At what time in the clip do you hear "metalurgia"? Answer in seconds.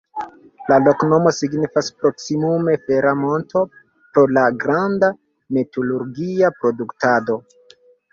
5.59-6.51